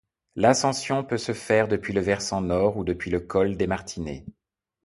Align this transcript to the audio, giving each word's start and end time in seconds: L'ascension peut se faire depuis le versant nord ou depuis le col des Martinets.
L'ascension 0.35 1.03
peut 1.03 1.19
se 1.19 1.31
faire 1.31 1.67
depuis 1.67 1.93
le 1.93 2.01
versant 2.01 2.41
nord 2.41 2.75
ou 2.75 2.83
depuis 2.83 3.11
le 3.11 3.19
col 3.19 3.55
des 3.55 3.67
Martinets. 3.67 4.25